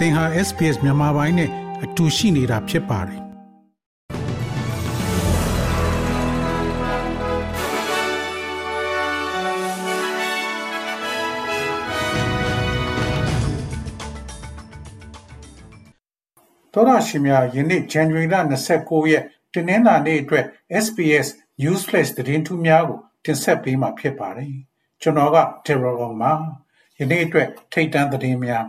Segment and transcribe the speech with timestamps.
[0.00, 1.50] သင်ဟာ SPS မြန်မာပိုင်းနဲ့
[1.84, 3.20] အတူရှိနေတာဖြစ်ပါတယ်
[16.74, 18.26] တော်ရရှိမြယနေ့ January
[18.68, 20.44] 29ရက်တင်းနှင်းသာနေ့အတွက်
[20.84, 21.26] SPS
[21.60, 24.52] News Flash သတင်းထူးများကိုတင်ဆက်ပေးမှာဖြစ်ပါတယ်
[25.00, 26.32] ကျွန်တော်က Terror အောင်ပါ
[26.98, 28.66] ယနေ့အတွက်ထိတ်တန့်သတင်းများ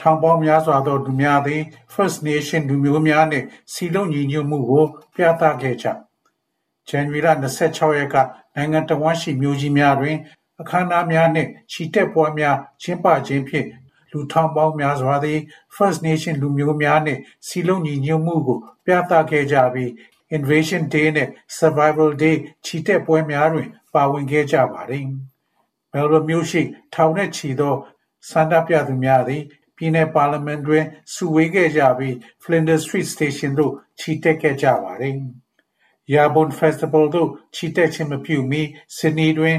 [0.00, 5.86] ထောင်ပေါင်းများစွာသောလူများသည် First Nation လူမျိုးများနှင့်စီလုံးညီညွတ်မှုကို ပြသခဲ့ကြ။
[6.88, 7.20] January
[7.60, 8.16] 26ရက်က
[8.54, 10.16] နိုင်ငံတော်ဝန်ရှိမျိုးကြီးများတွင်
[10.60, 13.66] အခမ်းအနားများနှင့် ချီတက်ပွဲများကျင်းပခြင်းဖြင့်
[14.10, 15.38] လူထောင်ပေါင်းများစွာသည်
[15.74, 19.90] First Nation လူမျိုးများနှင့်စီလုံးညီညွတ်မှုကို ပြသခဲ့ကြပြီး
[20.36, 25.04] Invasion Day နှင့် Survival Day ချီတက်ပွဲများတွင် ပါဝင်ခဲ့ကြပါသည်။
[25.92, 26.62] Melbourne မြို့ရှိ
[26.94, 27.74] ထောင်နှင့်ချီသော
[28.30, 29.42] ဆန္ဒပြသူများသည်
[29.76, 35.16] ပြည်내ပါလီမန်တွင် စုဝေးခဲ့ကြပြီး Flinders Street Station သို့ချီတက်ခဲ့ကြပါသည်။
[36.14, 38.62] Yabun Festival သို့ချီတက်ခြင်းမပြုမီ
[38.96, 39.58] Sydney တွင်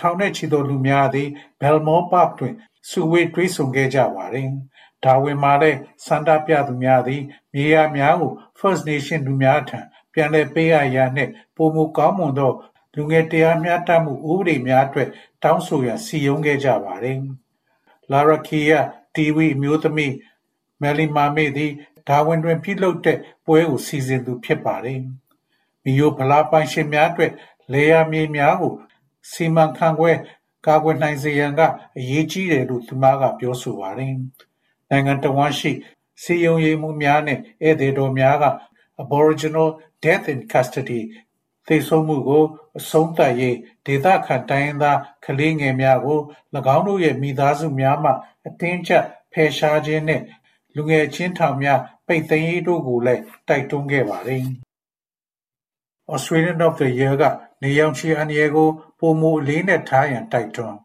[0.00, 1.28] ထောင်နှင့်ချီသောလူများသည်
[1.60, 2.54] Belmore Park တွင်
[2.90, 4.48] စုဝေးတွေ့ဆုံခဲ့ကြပါသည်။
[5.04, 7.22] Darwin မှာလည်း ဆန္ဒပြသူများသည်
[7.54, 9.80] မြေယာများကို First Nation လူများထံ
[10.12, 12.52] ပြန်လည်ပေးအပ်ရန်နှင့် ပိုမိုကောင်းမွန်သော
[12.94, 15.08] လူငယ်တရားမျှတမှု ဥပဒေများအတွက်
[15.42, 17.20] တောင်းဆိုရန် စည်းရုံးခဲ့ကြပါသည်။
[18.10, 18.78] Larrakia
[19.16, 20.14] တီဝီအမျိုးသမီး
[20.80, 21.72] မယ်လီမာမေသည်
[22.08, 25.00] ဒါဝင်တွင် ပြုလုပ်တဲ့ပွဲကို စီစဉ်သူ ဖြစ်ပါတယ်။
[25.84, 27.32] မီယိုဖလား ပိုင်ရှင်များအတွက်
[27.72, 28.72] လေယာမြေများကို
[29.32, 30.12] စီမံခန့်ခွဲ
[30.66, 31.60] ကာကွယ်နိုင်စေရန်က
[31.98, 34.12] အရေးကြီးတယ်လို့ သူမက ပြောဆိုပါတယ်။
[34.90, 35.70] နိုင်ငံတော်ဝန်ရှိ
[36.22, 38.46] စီယုံရေးမှုများနဲ့ ဧည့်သည်တော်များက
[39.02, 39.68] Aboriginal
[40.02, 41.00] Death in Custody
[41.66, 42.44] သေဆုံးမှုကို
[42.78, 46.20] အဆုံးသတ်ရေး ဒေသခံ တိုင်းရင်းသား ကလေးငယ်များကို၎
[46.76, 48.10] င်းတို့ရဲ့ မိသားစုများမှ
[48.46, 50.24] အတင်းကျပ်ဖယ်ရှားခြင်းနှင့်
[50.74, 54.42] လူငယ်အကျဉ်းထောင်များ ပိတ်သိမ်းရေးတို့ကိုလည်း တိုက်တွန်းခဲ့ပါတယ်။
[56.14, 57.24] Australian of the Year က
[57.62, 58.68] နေရောင်ခြည်အန္တရာယ်ကို
[58.98, 60.78] ပိုမိုအလေးအနက်ထားရန် တိုက်တွန်း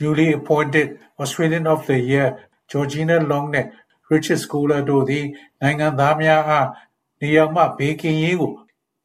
[0.00, 0.88] Newly appointed
[1.22, 2.28] Australian of the Year
[2.70, 3.66] Georgina Long နဲ့
[4.10, 5.26] Richard Scholar တို့သည်
[5.60, 6.68] နိုင်ငံသားများအား
[7.20, 8.52] နေရောင်မှဘေးကင်းရေးကို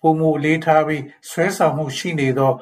[0.01, 2.53] ပိုမိုအလေးထားပြီး ဆွဲဆောင်မှုရှိနေသော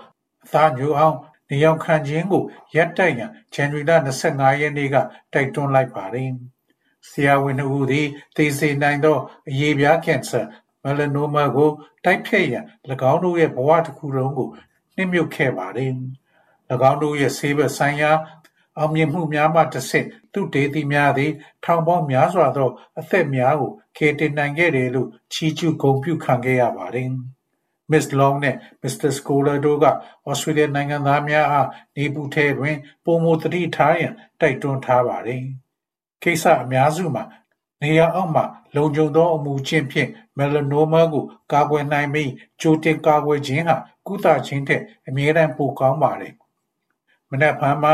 [0.44, 1.18] အသားညိုအောင်
[1.50, 2.44] နေရောင်ခံခြင်းကို
[2.76, 4.96] ရပ်တန့်ရန်ဇန်နဝါရီလ25ရက်နေ့က
[5.34, 6.30] တိုက်တွန်းလိုက်ပါတယ်။
[7.10, 9.18] ဆရာဝန်နှစ်ဦးသည်သေစေနိုင်သော
[9.50, 10.42] အရေပြားကင်ဆာ
[10.84, 11.70] melanoma ကို
[12.06, 12.66] တိုက်ဖျက်ရန်၎
[13.12, 14.50] င်းတို့ရဲ့ဘဝတစ်ခုလုံးကို
[14.96, 15.92] နှိမ့်မြုပ်ခဲ့ပါတယ်။၎
[16.90, 18.12] င်းတို့ရဲ့ဆေးဘက်ဆိုင်ရာ
[18.78, 21.32] အောင်မြင်မှုများမှတစ်ဆင့်သူတေသီများသည်
[21.64, 27.10] ထောင်ပေါင်းများစွာသော အသက်များကိုကယ်တင်နိုင်ခဲ့တယ်လို့ချီးကျူးဂုဏ်ပြုခံခဲ့ရပါတယ်။
[27.92, 29.10] Miss Long နဲ့ Mr.
[29.18, 29.86] Scholar တို့က
[30.30, 35.44] ဩစတြေးလျနိုင်ငံသားများအားနေပူထဲတွင်ပိုမိုသတိထားရန်တိုက်တွန်းထားပါတယ်။
[36.24, 37.24] ကိစ္စအများစုမှာ
[37.82, 38.44] နေရာအောက်မှ
[38.76, 43.78] လုံခြုံသောအမူအကျင့်ဖြင့် melanoma ကိုကာကွယ်နိုင်ပြီးကြိုတင်ကာကွယ်ခြင်းဟာ
[44.08, 46.34] ကုသခြင်းထက်အမြဲတမ်းပိုကောင်းပါတယ်။
[47.30, 47.94] မနက်ဖြန်မှာ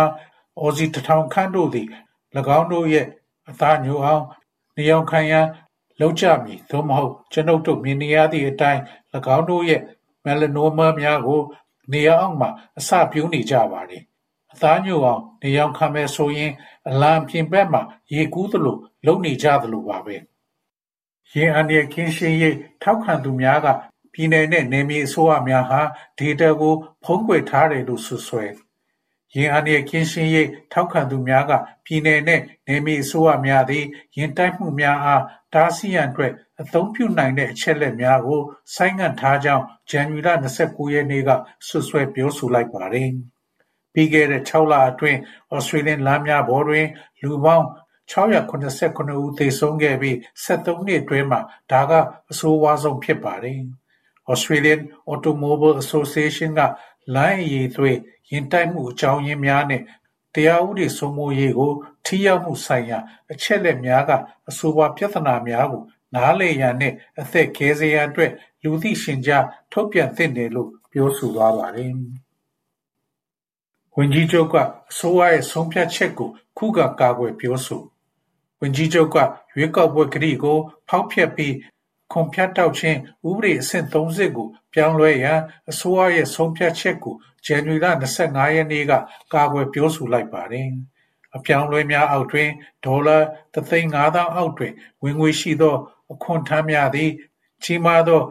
[0.59, 1.87] အော်စီတစ်ထောင်ခန့်တို့သည်၎
[2.57, 3.05] င်းတို့ရဲ့
[3.49, 4.23] အသားညိုအောင်
[4.75, 5.45] နေရောင်ခံရန်
[5.99, 8.81] လုပ်ကြမည်သို့မဟုတ်ကျွန်ုပ်တို့မြင်နေရသည့်အတိုင်း၎
[9.35, 9.81] င်းတို့ရဲ့
[10.25, 11.41] melanoma များကို
[11.93, 14.03] နေရာအောက်မှာအစပြုံးနေကြပါတယ်။
[14.53, 16.51] အသားညိုအောင်နေရောင်ခံမယ်ဆိုရင်
[16.89, 17.81] အလံပြင်ဘက်မှာ
[18.13, 20.15] ရေကူးသလိုလုံနေကြသလိုပါပဲ။
[21.35, 23.67] ရင်အန္တရာယ်ကင်းရှင်းရေးထောက်ခံသူများက
[24.13, 25.81] ပြည်내နဲ့နယ်မြေအစိုးရများဟာ
[26.19, 26.73] ဒေတာကို
[27.03, 28.45] ဖုံးကွယ်ထားတယ်လို့ဆွဆွဲ
[29.35, 31.51] ရင်အန္တရာယ်ကင်းရှင်းရေးထောက်ခံသူများက
[31.85, 33.85] ပြည်내နဲ့နယ်မြေအစိုးရများသည်
[34.17, 35.23] ရင်တိုက်မှုများအား
[35.53, 38.41] တားဆီးရန်အတွက်အသုံးပြုနိုင်တဲ့အချက်လက်များကို
[38.75, 40.29] ဆိုင်းငံ့ထားကြောင်းဇန်နဝါရီလ
[40.63, 41.29] 29ရက်နေ့က
[41.67, 43.09] ဆွဆွဲပြောဆိုလိုက်ပါတယ်။
[43.93, 45.19] ပြီးခဲ့တဲ့6လအတွင်း
[45.55, 46.87] ဩစတြေးလျလမ်းများပေါ်တွင်
[47.21, 47.65] လူပေါင်း
[48.11, 51.91] 689ဦးသေဆုံးခဲ့ပြီး73နှစ်အတွင်းမှာဒါက
[52.31, 53.59] အဆိုးဝါးဆုံးဖြစ်ပါတယ်။
[54.31, 56.61] Australian Automobile Association က
[57.15, 57.97] လိုင်းအရေးသွေး
[58.31, 59.81] ရင်တိုက်မှုအကြောင်းရင်းများနဲ့
[60.33, 61.71] တရားဥပဒေစိုးမိုးရေးကို
[62.05, 62.99] ထိရောက်မှုဆိုင်ရာ
[63.31, 64.11] အချက်လက်များက
[64.49, 65.83] အဆိုပါပြဿနာများကို
[66.15, 68.31] နားလည်ရန်နဲ့အသက်ကယ်ဆယ်ရန်အတွက်
[68.63, 71.91] လူသိရှင်ကြား ထုတ်ပြန်သင့်တယ်လို့ ပြောဆိုသွားပါတယ်။
[73.95, 74.55] ဝန်ကြီးချုပ်က
[74.89, 77.81] အစိုးရရဲ့ ဆုံးဖြတ်ချက်ကို ခုခံကာကွယ်ပြောဆို
[78.61, 79.17] ဝန်ကြီးချုပ်က
[79.55, 80.57] ရွေးကောက်ပွဲကတိကို
[80.89, 81.53] ဖောက်ဖျက်ပြီး
[82.11, 85.39] ခွန်ဖြတ်တောက်ခြင်းဥပဒေအဆင့်30ကို ပြောင်းလဲရန်
[85.69, 87.15] အစိုးရရဲ့ဆုံးဖြတ်ချက်ကို
[87.45, 88.93] ဇန်နဝါရီလ25ရက်နေ့က
[89.33, 90.69] ကာကွယ်ပြောဆိုလိုက်ပါတယ်။
[91.35, 92.49] အပြောင်းလဲများအောက်တွင်
[92.85, 93.17] ဒေါ်လာ
[93.53, 94.73] 3,500အောက်တွင်
[95.03, 95.75] ဝင်ငွေရှိသော
[96.13, 97.11] အခွန်ထမ်းများသည်
[97.63, 98.21] ကြီးမားသော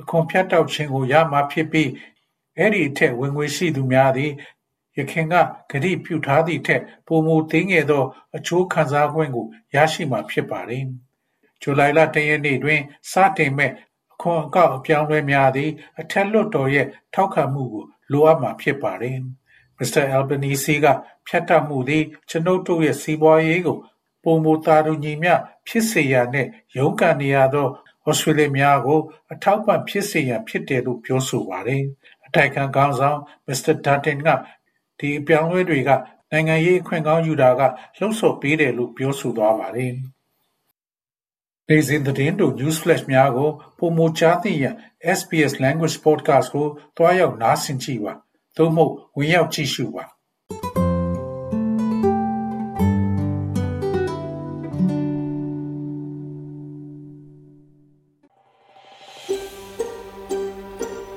[0.00, 1.90] အခွန်ဖြတ်တောက်ခြင်းကိုရမှာဖြစ်ပြီး
[2.58, 4.30] အဲ့ဒီအထက်ဝင်ငွေရှိသူများသည်
[4.98, 5.34] ရခင်က
[5.70, 8.04] ဂတိပြုထားသည့်ထက်ပိုမိုသေးငယ်သော
[8.36, 10.84] အချိုးခံစား권ကိုရရှိမှာဖြစ်ပါတယ်။
[11.62, 12.80] ဇူလိုင်လ၁ရက်နေ့တွင်
[13.10, 13.72] စတင်မဲ့
[14.12, 15.70] အခွန်အကောက်အပြောင်းလဲများသည်
[16.00, 19.18] အထက်လွှတ်တော်ရဲ့ထောက်ခံမှုကိုလိုအပ်မှာဖြစ်ပါတယ်။
[19.78, 20.04] Mr.
[20.16, 20.86] Albanese က
[21.26, 23.78] ဖြတ်တောက်မှုသည်ကျွန်ုပ်တို့ရဲ့စီးပွားရေးကို
[24.22, 25.34] ပိုမိုသာတူညီမျှ
[25.66, 27.68] ဖြစ်စေရန်နှင့်ရုန်းကန်နေရသော
[28.08, 29.00] ဩစတြေးလျများကို
[29.32, 31.82] အထောက်အပံ့ဖြစ်စေရန်ဖြစ်တယ်လို့ပြောဆိုပါတယ်။
[32.26, 33.74] အတိုက်အခံခေါင်းဆောင် Mr.
[33.84, 34.28] Dutton က
[34.98, 35.90] ဒီအပြောင်းအလဲတွေက
[36.30, 37.62] နိုင်ငံရေးအခွင့်ကောင်းယူတာက
[37.98, 39.92] လှုံ့ဆော်ပေးတယ်လို့ပြောဆိုသွားပါတယ်။
[41.68, 44.74] နေ့စဉ်သတင်းတို့ News Flash များကို ပိုမိုကြားသိရန်
[45.18, 46.66] SBS Language Podcast ကို
[46.96, 48.12] တွားရောက်နားဆင်ကြည့်ပါ။
[48.56, 50.04] သို့မဟုတ်ဝင်ရောက်ကြည့်ရှုပါ။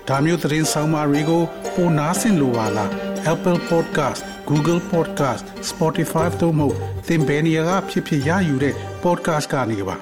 [0.07, 1.43] ဒါမျိုးသတင်းဆောင်မာတွေကို
[1.73, 2.89] ပိုနားဆင်လိုပါလား
[3.33, 6.67] Apple Podcast Google Podcast Spotify တို့မှာ
[7.07, 8.73] သင်ပင်ရာဖြစ်ဖြစ်ရယူတဲ့
[9.03, 9.97] podcast ကနေပါ